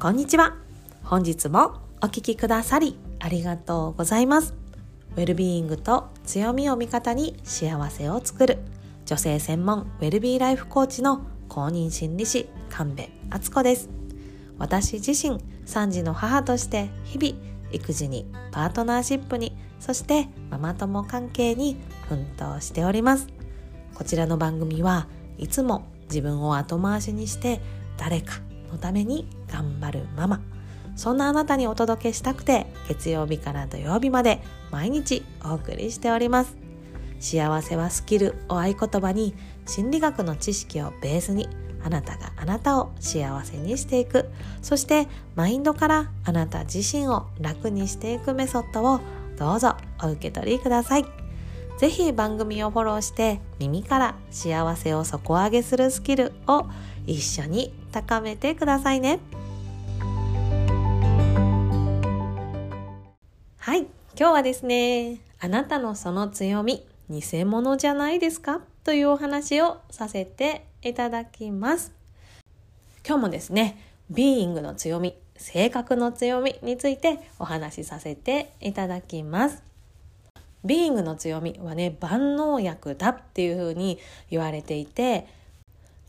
[0.00, 0.56] こんにちは。
[1.04, 4.54] 本日もお聞きくださりありがとうございます。
[5.14, 8.60] ウェルビーイングと強みを味方に幸せを作る
[9.04, 13.90] 女性専門ウェルビーライフコーチの公認心理師神戸敦子です。
[14.56, 17.38] 私自身3児の母として日々
[17.70, 21.76] 育児にパートナーシップにそしてママ友関係に
[22.08, 23.26] 奮闘しております。
[23.94, 27.60] こちらの番組はいつも自分を後回しにして
[27.98, 30.40] 誰かのために頑張るママ。
[30.96, 36.56] そんなあなたにお届けしたくて月曜日から土曜日まで毎日お送りしております。
[37.20, 39.34] 幸せはスキルを合言葉に
[39.66, 41.48] 心理学の知識をベースに
[41.82, 44.28] あなたがあなたを幸せにしていく。
[44.62, 49.00] そしてマインドからあなた自身を楽にしていくメソッドを
[49.38, 51.04] どうぞお受け取りください。
[51.78, 56.66] ぜひ番組をフォローして耳から幸せを底上げするスキルを
[57.10, 59.18] 一緒に高めてくださいね。
[63.58, 68.60] はい、今日はですね、あなたのその強み、偽物じゃないですか？
[68.84, 71.92] というお話をさせていただきます。
[73.04, 79.64] 今日もですね、ビーイングの強み、性格の強みについてお話しさせていただきます。
[80.64, 83.98] ビーイングの強みはね、万能薬だっていうふうに
[84.30, 85.26] 言われていて、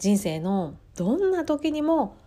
[0.01, 2.17] 人生のどんな時にも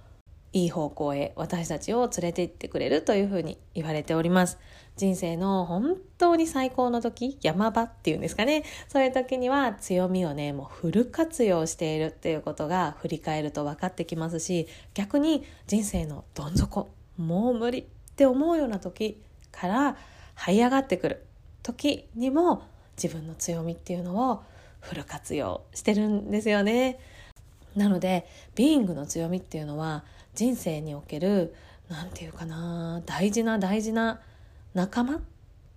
[0.52, 4.60] いい方向へ私たちを連れて行ってくれるというふうに言われております。
[4.94, 8.62] 人生の本当に最高の時、山場っていうんですかね。
[8.86, 19.96] そういう時には強みをね、もうフル活用しているっていうことが振り返ると分かってきますし、逆に人生のどん底、もう無理って思うような時から
[20.36, 21.26] 這い上がってくる
[21.64, 22.62] 時にも
[22.96, 24.44] 自分の強みっていうのを
[24.78, 27.00] フル活用してるんですよね。
[27.76, 31.54] なのでビーイングの強みっていうのは人生における
[31.88, 34.20] 何て言うかな大事な大事な
[34.74, 35.20] 仲間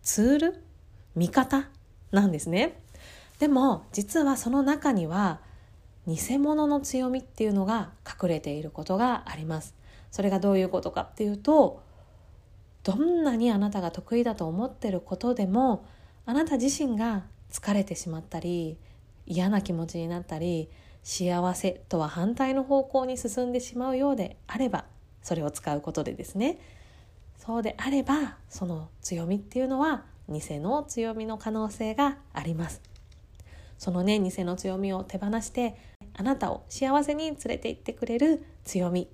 [0.01, 0.63] ツール
[1.15, 1.69] 味方
[2.11, 2.79] なんですね。
[3.39, 5.39] でも実はその中には
[6.07, 9.75] 偽物の強みっていうのが隠れていることがあります。
[10.09, 11.83] それがどういうことかっていうと
[12.83, 15.85] どんなにあなたが得意だと思ってることでも
[16.25, 18.77] あなた自身が疲れてしまったり
[19.25, 20.69] 嫌な気持ちになったり
[21.03, 24.85] 幸せとは反対の方向に進んでしまうようであれば
[25.21, 26.59] それを使うことでですね。
[27.37, 32.81] そうであればその強みっていうのは偽の強みの可能性があります。
[33.77, 35.77] そのね偽の強みを手放して
[36.13, 39.07] あなたを幸せに連れて行ってくれる強み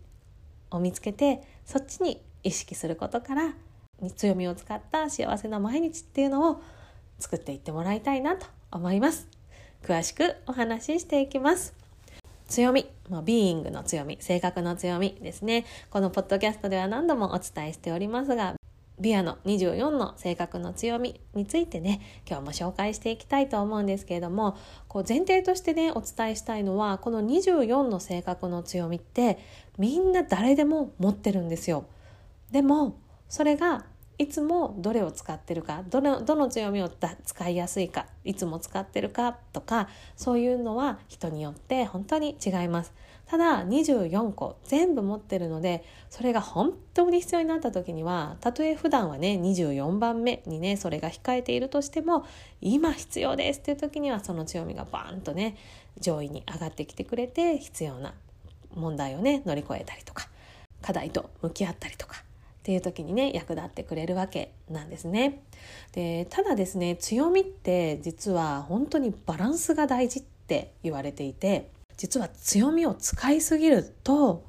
[0.71, 3.53] を見つけてそっちに意識することから
[4.15, 6.61] 強みを使った幸せな毎日っていうのを
[7.19, 9.32] 作っていってもらいたいなと思います。
[9.83, 11.75] 詳しくお話ししていきます
[12.47, 15.65] 強み、まあ、ビーイングの強み、性格の強みですね。
[15.89, 18.55] このポッドキャストでは何度もお伝えしておりますが、
[18.99, 21.99] ビアの24の性格の強みについてね、
[22.29, 24.55] 今日も紹介していきたいと思うんですけれども、
[24.87, 29.39] こう前提としてね、お伝えしたいのは、この24の性格の強みって、
[29.77, 31.85] みんな誰でも持ってるんですよ。
[32.51, 32.97] でも、
[33.29, 33.85] それが
[34.17, 42.93] いつもどれを使ってるかどの強みを使いやすいかいつも使ってるかとかそういうのは人によって本当に違います。
[43.25, 52.25] ただ24個全部持ってるのでそれが本当に必要になった時にはたとえ普段はね24番目にねそれが控えているとしても
[52.61, 55.55] 今必要ですっていう時にはその強みがバーンとね
[55.99, 58.13] 上位に上がってきてくれて必要な
[58.75, 60.27] 問題をね乗り越えたりとか
[60.81, 62.23] 課題と向き合ったりとか
[62.63, 65.41] っていう時にね役立ってくれるわけなんですね。
[65.91, 74.45] でただですね強みって実は本当にバランスが大事って言われていて実は強みを使いすぎると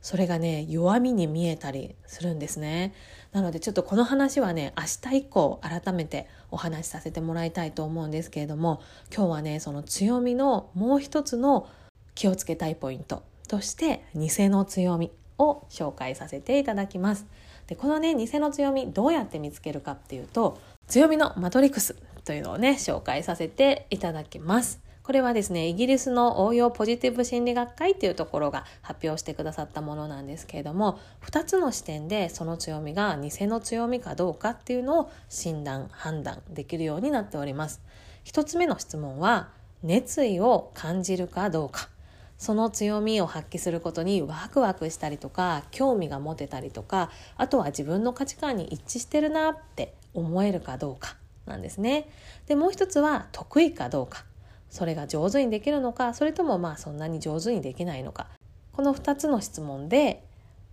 [0.00, 2.94] それがね弱みに見えたりするんですね。
[3.32, 8.80] なのでちょっとこの話はね明日以降改めてお話しさせてもらいたいと思うんですけれども
[9.12, 11.68] 今日はねその強みのもう一つの
[12.14, 17.26] 気をつけたいポイントとして偽の強みを紹介させていただきます。
[17.66, 24.86] でこのね偽の強みどうやって見つけるかっていうと強みのマトリクスというのをね紹介させていただきます。
[25.06, 37.80] これはですね、イギリスの応用ポジティブ心理学会っていうところが発表してくださったものなんですけれども、2つの視点でその強みが偽の強みかどうかっていうのを診断、判断できるようになっております。
[38.24, 39.50] 1つ目の質問は、
[39.84, 41.88] 熱意を感じるかどうか。
[42.38, 51.16] その強みを発揮することにワクワクしたりとか興味が持てたりとかあとは自分の価値観に一致してるなって思えるかどうか
[51.46, 52.08] なんですね。
[52.46, 54.24] でもう一つは得意かどうか
[54.68, 58.26] それが上手にできるのかそれともまあそんなに上手にできないのか
[58.72, 60.22] この2つの質問で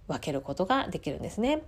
[0.08, 1.62] 分けることができるんですね。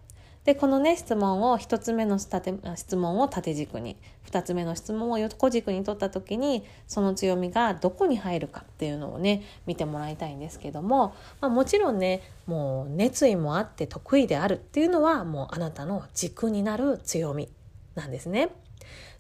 [0.46, 3.98] でこのね質問を1つ目の質問を縦軸に
[4.30, 17.50] 2つ目の質問を横軸に取った時にその強みがどこに入るかっていうのをね見てもらいたいんですけども、まあ、もちろんねもう熱意もあって得意であるっていうのはもうあなたの軸になる強み
[17.96, 18.50] なんですね。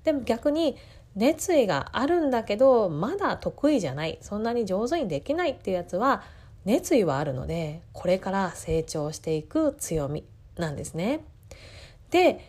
[0.04, 0.78] でも逆に
[1.16, 6.22] 熱意があるんだけどまだ得意じゃないそんなに上手にできないっていうやつは
[6.66, 10.26] 熱意はあるのでこれから成長していく強み
[10.58, 11.22] なんですね。
[12.12, 12.40] で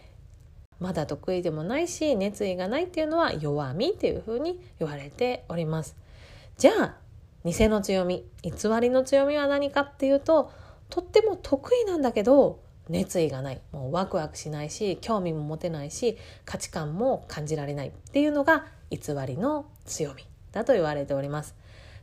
[0.78, 5.96] まだ得意でもないし熱意がないっていうのは弱みっていうふうに言われております。
[6.58, 6.94] じゃあ
[7.44, 8.50] 偽の強み偽
[8.80, 10.50] りの強みは何かっていうと
[10.90, 21.54] とっても得意なんだけど熱意がないもうワクワクしないし興味も持てないし価値観も感じられないっていうのが偽りの強みだと言われております。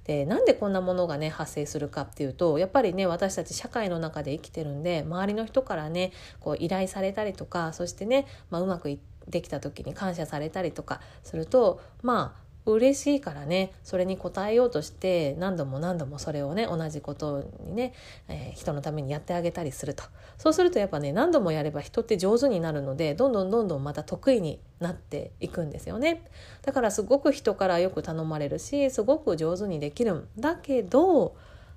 [0.05, 13.71] でなんでこんなものがね発生するかっていうとやっぱりね私たち社会の中で生きてるんで周りの人からねこう依頼されたりとかそしてね、まあ、うまくできた時に感謝されたりとかするとまあ嬉しいからね。
[13.83, 17.93] それに応えようとして何度も何度もそれをね同じことにね、
[18.29, 20.03] えー、人のためにやってあげたりすると。
[20.37, 26.25] そうするとやっぱね何度もやれば人って上手になるのでどんどんどんどんまた得意になっていくんですよね。
[26.61, 31.35] だからすごく人からよく頼まれるしすごく上手にできるんだけど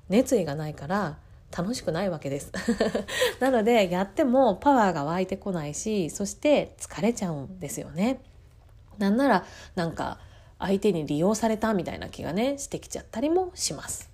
[0.08, 1.18] 熱意がないから
[1.56, 2.52] 楽しくないわけです。
[3.40, 8.20] なのでやってもパワーが湧いてこないしそして疲れちゃうんですよね。
[8.98, 9.44] なんなら
[9.74, 10.18] なんか
[10.58, 14.10] 相手に利用されたみたいな気がねしてきちゃったりもします。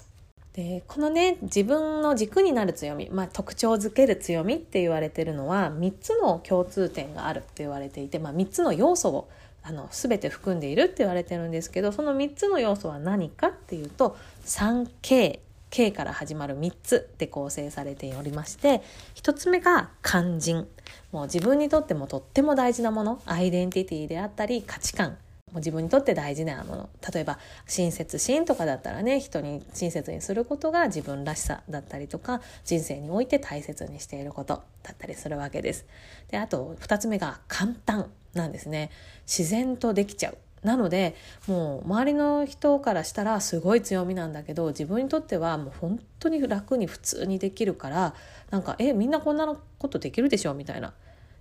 [0.55, 9.29] でこのね自分の軸になる強み、まあ、特徴づける強みって言われてるのは3つの共通点があるって言われていて、まあ、3つの要素を
[9.63, 15.39] あの全て含んでいるって言われてるんですけどその3つの要素は何かっていうと 3K
[15.71, 18.83] K から始まる3つで構成されておりまして
[19.15, 20.69] 1つ目が肝心。
[21.13, 25.17] もう自分にとってもとっても大事なものアイデンティティであったり価値観。
[25.53, 26.89] もう自分にとって大事なもの。
[27.13, 27.39] 例えば
[27.69, 35.87] 親切心とかだったらね人に親切にすることが自分らしさだったりとか人生において大切にしていることだったりするわけです。
[36.31, 38.91] であと2つ目が簡単なんですね。
[39.27, 40.39] 自然とできちゃう。
[40.63, 41.17] なので
[41.49, 48.15] もう周りの人からしたらすごい強みなんだけど自分にとってはもう本当に楽に普通にできるから
[48.51, 50.55] なんかえみんなこんなことできるでしょ？
[50.55, 50.95] みたいな。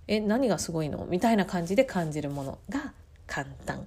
[0.08, 1.06] え何がすごいの？
[1.08, 2.92] みたいな感じで感じるものが
[3.28, 3.86] 簡単。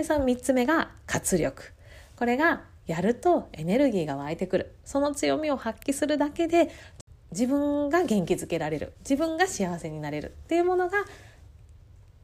[0.00, 1.72] でその3つ目が活力。
[2.16, 4.74] これがやるとエネルギーが湧いてくる。
[4.82, 6.70] その強みを発揮するだけで
[7.32, 8.94] 自分が元気づけられる。
[9.00, 10.28] 自分が幸せになれる。
[10.44, 11.04] っていうものが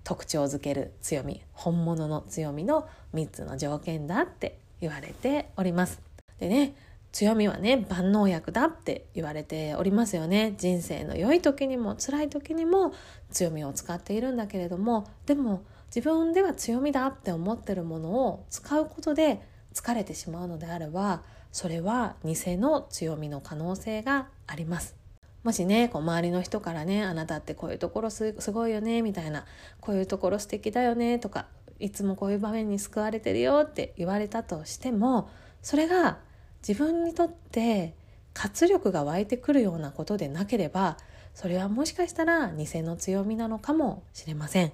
[0.04, 1.42] 特徴づける強み。
[1.52, 6.00] 本物の強みの3つの条件だって言われております。
[6.38, 6.74] でね
[7.12, 10.54] 強みはね万能薬だって言われておりますよね。
[10.56, 12.94] 人生の良い時にも辛い時にも
[13.30, 15.06] 強みを使っているんだけれども。
[15.26, 19.40] でも自分では強みだって思ってるものを使うことで
[19.72, 21.22] 疲れてしまうのであれば
[21.52, 24.96] それは偽の強みの可能性があります。
[25.42, 29.46] もしねこう周りの人からね「あなたってこういうところすごいよね」みたいな
[29.80, 31.46] 「こういうところ素敵だよね」とか
[31.78, 35.28] 「いつもこういう場面に救われてるよ」って言われたとしても
[35.62, 36.18] それが
[36.66, 37.94] 自分にとって
[38.34, 40.96] 活力が湧いてくるようなことでなければ
[41.32, 44.72] それはもしかしたら偽の強みなのかもしれません。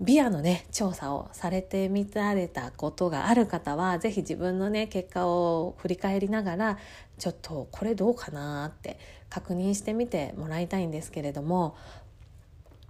[0.00, 6.78] ビアのね調査をされてみられたことがある方は是非自分のね結果を振り返りながら
[7.18, 11.76] ちょっとこれどうかなって確認してみてもらいたいんですけれども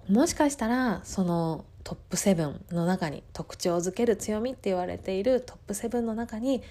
[0.09, 6.63] もしかしたらそのトップ7の中に特徴づける強みって言われているトップ7の中に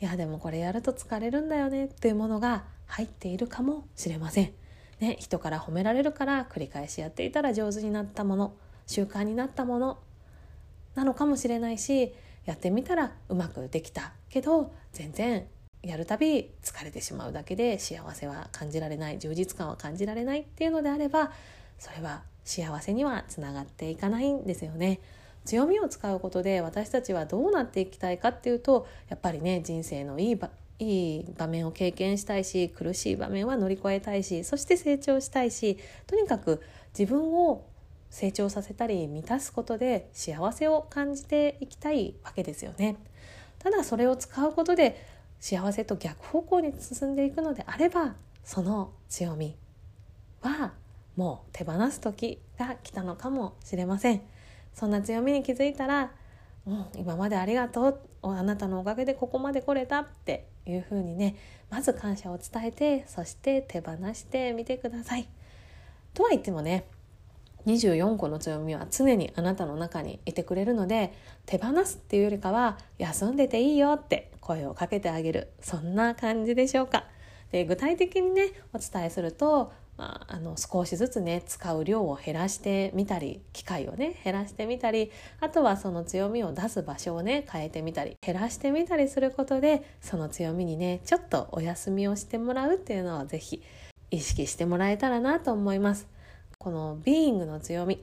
[0.00, 4.52] いやでもこれやると疲れるんだよねっていうものが入っているかもしれません。
[5.00, 8.52] ね、人から褒められるから繰り返しやっていたら上手になったもの
[8.90, 9.98] 習慣になったもの
[10.96, 12.12] なのかもしれないし
[12.44, 15.46] やってみたらうまくできたけど全然
[15.84, 21.30] やるたび疲れてしまうだけで幸せは感じられない充実感は感じられないっていうのであれば
[21.78, 25.00] それは幸せにはつながっていかないんですよね。
[25.44, 36.60] 強みを使うことで私たちはどうなっていきたいかっていうとやっぱりね人生のいい場いい場面を経験したいし苦しい場面は乗り越えたいしそして成長したいしとにかく
[36.98, 37.64] 自分を
[38.10, 42.96] 成長させたり満たすことで幸せを感じていきたいわけですよね。
[43.58, 45.00] ただそれを使うことで
[45.38, 49.56] 幸せと逆方向に進んでいくのであればその強み
[50.42, 50.72] は
[51.16, 54.22] もう手放す時が来たのかもしれません。
[54.74, 56.12] そんな強みに気づいたら、
[56.66, 61.36] うん、今までありがとうあなたのおかげでここまで来れたっていうふうにね
[61.70, 65.28] まず感謝を伝えてそして手放してみてください。
[66.12, 66.84] とは言ってもね
[67.66, 71.12] 24個の強みは常にあなたの中にいてくれるので
[71.46, 77.04] 手放すっていうよりかは休んでていいよって声をかけてあげるそんな感じでしょうか。
[77.52, 93.62] で具体的にねお伝えすると、まあ、あの少しずつね使う量を減らしてみたり機会をね減らしてみたりあとはその強みを出す場所をね変えてみたり減らしてみたりすることでその強みにねちょっとお休みをしてもらうっていうのを是非
[94.12, 96.06] 意識してもらえたらなと思います。
[96.60, 97.98] このビーイングの強みっ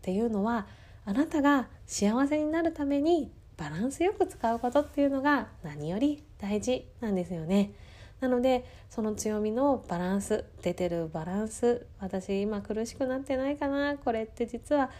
[0.00, 0.68] ていうのは
[1.04, 7.72] あなたが幸せになるためにバランスよく使うことっていうのが何より大事なんですよね。
[8.20, 14.90] なのでその強みのバランス出てるバランス私今苦しくなってないかなこれって実は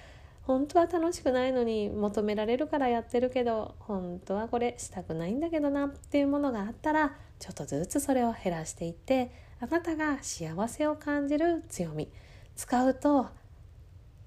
[0.42, 12.08] 本当は楽しくないのに求められるからやってるけど本当はこれしたくないんだけどなっていうものがあったらちょっとずつそれを減らしていってあなたが幸せを感じる強み
[12.56, 13.26] 使うと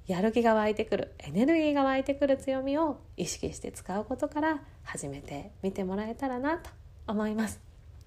[0.06, 6.70] やる気が湧いてくるエネルギーが湧いてくる強みを意識して使うことから始めてみてもらえたらなと
[7.08, 7.60] 思います。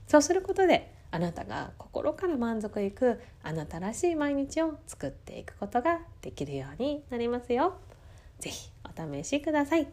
[0.06, 7.74] そうすることであなたが心から満足いくあなたらしい毎日を作っていくことができるようになりますよ。
[8.38, 9.86] 是非お試しください。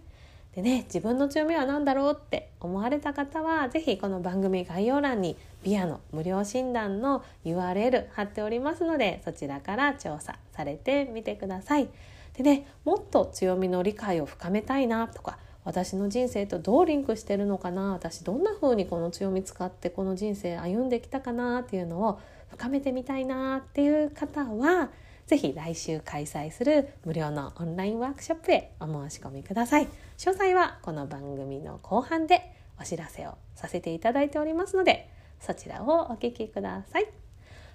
[0.56, 11.90] でね自分の強みは何だろうって思われた方は是非この番組概要欄にビアの無料診断の URL 貼っておりますのでそちらから調査されてみてください。
[12.34, 24.90] でねもっと強みの理解を深めたいなとか私の人生とどうリンクしてるのかな私どんな風にこの強み使ってこの人生歩んできたかなっていうのを深めてみたいなっていう方は
[25.28, 29.88] 是非来週開催する無料のオンラインワークショップへお申し込みください。
[30.18, 32.52] 詳細はこの番組の後半で
[32.82, 35.08] お知らせをさせていただいておりますので
[35.40, 37.08] そちらをお聞きください。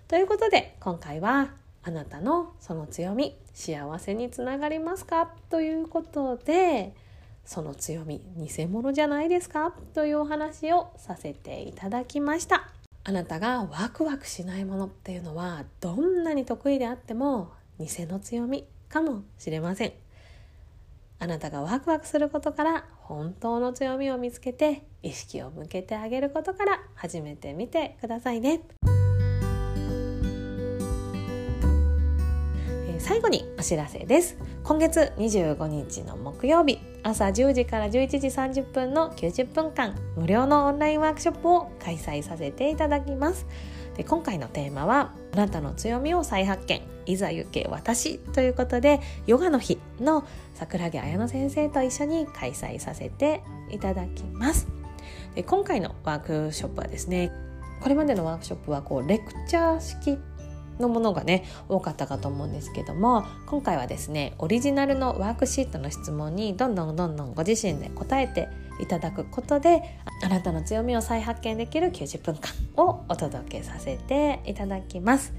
[0.09, 1.49] ということで今回は
[1.83, 5.30] あなたのその強み幸せにつながりますか？
[5.50, 6.94] ということで
[7.44, 9.75] その強み偽物じゃないですか？
[9.94, 12.68] というお話をさせていただきました。
[13.06, 19.92] あなたがワクワクしないものっていうのはどんなに得意であっても偽の強みかもしれません
[21.18, 28.62] あなたがワクワクすることから本当の強みを見つけて意識を向けてあげることから始めてみてくださいね。
[32.99, 34.38] 最後にお知らせです。
[34.62, 43.46] 今月25日の木曜日朝10時から11時30分の90分間無料のオンラインワークショップを開催させていただきます。
[43.99, 46.94] で今回のテーマはあなたの強みを再発見。
[47.06, 54.68] いざ行け私ということでヨガの日の桜木彩乃先生と一緒に開催させていただきます
[55.34, 56.18] で今回のワー
[56.49, 57.32] クショップはですね
[57.80, 60.18] これまでのワークショップはこうレクチャー式
[60.78, 68.49] のものがね多かったかと思うんですけども今回はですねオリジナルのワークシートの質問にどんどんどんどんご自身で答えて
[68.80, 75.32] いただくことであなたの強みを再発見できる90分間をお届けさせていただきます。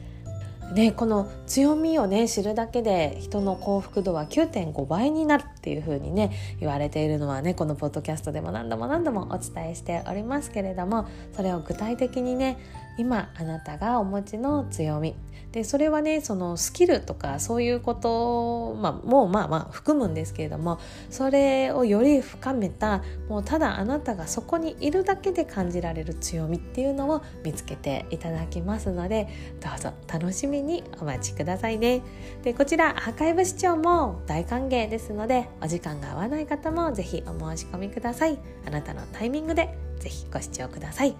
[0.73, 12.59] ね、この強みをね知るだけで人の幸福度は9.5倍になるっていう風にね言われているのはねこのポッドキャストでも何度も何度もお伝えしておりますけれどもそれを具体的にね
[12.99, 15.15] 今あなたがお持ちの強み
[15.51, 20.79] でそれはねそのスキルとかそういうこと、まあ、もうまあまあ含むんですけれども
[21.09, 29.29] それをより深めたもうただあなたがそこにいるだけで感じられる強みっていうのを見つけていただきますので
[29.61, 32.01] どうぞ楽しみにお待ちくださいね。
[32.43, 38.37] でこちらアーカイブ視聴も大歓迎ですのでお時間が合わない方もぜひお申し込みください。
[38.65, 41.15] あなたのタイミングでぜひご視聴ください。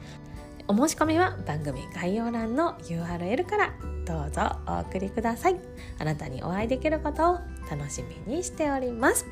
[0.68, 3.74] お申し込みは番組概要欄の URL から
[4.06, 5.60] どうぞお送りください。
[6.00, 7.40] あなたにお会いできることを
[7.70, 9.26] 楽しみにしております。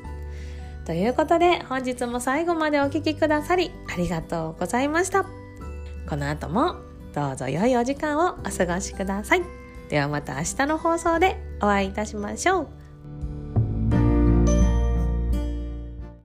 [0.84, 5.24] ということで本日も最後までお聴きくださりありがとうございました。
[6.08, 6.76] この後も
[7.14, 9.42] どうぞ良いお時間をお過ごしください。
[9.88, 12.83] ではまた明日の放送でお会いいたしましょう。